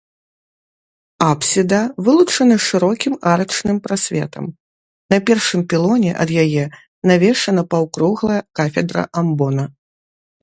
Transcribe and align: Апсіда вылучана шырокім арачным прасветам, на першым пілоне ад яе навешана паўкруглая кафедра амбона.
Апсіда 1.31 1.81
вылучана 2.05 2.55
шырокім 2.67 3.13
арачным 3.33 3.77
прасветам, 3.87 4.47
на 5.13 5.19
першым 5.27 5.61
пілоне 5.73 6.11
ад 6.25 6.29
яе 6.45 6.65
навешана 7.11 7.61
паўкруглая 7.75 8.41
кафедра 8.61 9.03
амбона. 9.23 9.63